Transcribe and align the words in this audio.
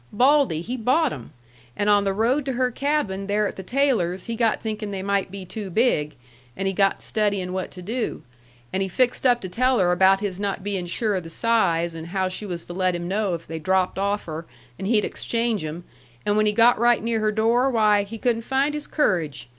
"Baldy 0.11 0.61
he 0.61 0.77
bought 0.77 1.13
'em. 1.13 1.31
And 1.77 1.87
on 1.87 2.05
the 2.05 2.11
road 2.13 2.43
to 2.45 2.53
her 2.53 2.71
cabin 2.71 3.27
there 3.27 3.45
at 3.47 3.55
the 3.55 3.61
Taylors' 3.61 4.23
he 4.23 4.35
got 4.35 4.59
thinkin' 4.59 4.89
they 4.89 5.03
might 5.03 5.29
be 5.29 5.45
too 5.45 5.69
big, 5.69 6.15
and 6.57 6.67
he 6.67 6.73
got 6.73 7.03
studyin' 7.03 7.53
what 7.53 7.69
to 7.69 7.83
do. 7.83 8.23
And 8.73 8.81
he 8.81 8.87
fixed 8.89 9.27
up 9.27 9.41
to 9.41 9.47
tell 9.47 9.77
her 9.77 9.91
about 9.91 10.19
his 10.19 10.39
not 10.39 10.63
bein' 10.63 10.87
sure 10.87 11.13
of 11.17 11.23
the 11.23 11.29
size, 11.29 11.93
and 11.93 12.07
how 12.07 12.29
she 12.29 12.47
was 12.47 12.65
to 12.65 12.73
let 12.73 12.95
him 12.95 13.07
know 13.07 13.35
if 13.35 13.45
they 13.45 13.59
dropped 13.59 13.99
off 13.99 14.25
her, 14.25 14.47
and 14.79 14.87
he'd 14.87 15.05
exchange 15.05 15.63
'em, 15.63 15.83
and 16.25 16.35
when 16.35 16.47
he 16.47 16.51
got 16.51 16.79
right 16.79 17.03
near 17.03 17.19
her 17.19 17.31
door, 17.31 17.69
why, 17.69 18.01
he 18.01 18.17
couldn't 18.17 18.41
find 18.41 18.73
his 18.73 18.87
courage. 18.87 19.49